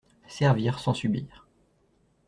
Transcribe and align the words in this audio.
Servir 0.27 0.79
sans 0.79 0.95
subir 0.95 1.47